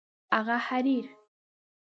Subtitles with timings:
[0.35, 1.05] هغه حریر